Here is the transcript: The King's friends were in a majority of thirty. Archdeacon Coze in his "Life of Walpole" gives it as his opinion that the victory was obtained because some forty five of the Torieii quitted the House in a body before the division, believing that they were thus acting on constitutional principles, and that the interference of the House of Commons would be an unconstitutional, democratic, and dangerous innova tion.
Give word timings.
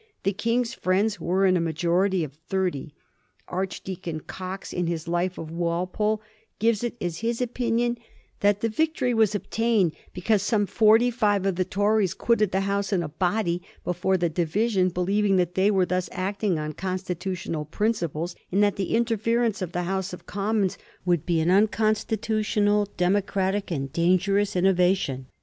The 0.23 0.33
King's 0.33 0.73
friends 0.73 1.19
were 1.21 1.45
in 1.45 1.55
a 1.55 1.59
majority 1.61 2.23
of 2.23 2.33
thirty. 2.33 2.91
Archdeacon 3.47 4.21
Coze 4.21 4.73
in 4.73 4.87
his 4.87 5.07
"Life 5.07 5.37
of 5.37 5.51
Walpole" 5.51 6.23
gives 6.57 6.83
it 6.83 6.97
as 6.99 7.19
his 7.19 7.39
opinion 7.39 7.99
that 8.39 8.61
the 8.61 8.67
victory 8.69 9.13
was 9.13 9.35
obtained 9.35 9.91
because 10.11 10.41
some 10.41 10.65
forty 10.65 11.11
five 11.11 11.45
of 11.45 11.55
the 11.55 11.65
Torieii 11.65 12.17
quitted 12.17 12.49
the 12.51 12.61
House 12.61 12.91
in 12.91 13.03
a 13.03 13.09
body 13.09 13.61
before 13.83 14.17
the 14.17 14.27
division, 14.27 14.89
believing 14.89 15.35
that 15.35 15.53
they 15.53 15.69
were 15.69 15.85
thus 15.85 16.09
acting 16.11 16.57
on 16.57 16.73
constitutional 16.73 17.65
principles, 17.65 18.35
and 18.51 18.63
that 18.63 18.77
the 18.77 18.95
interference 18.95 19.61
of 19.61 19.71
the 19.71 19.83
House 19.83 20.13
of 20.13 20.25
Commons 20.25 20.79
would 21.05 21.27
be 21.27 21.39
an 21.39 21.51
unconstitutional, 21.51 22.89
democratic, 22.97 23.69
and 23.69 23.93
dangerous 23.93 24.55
innova 24.55 24.95
tion. 24.97 25.27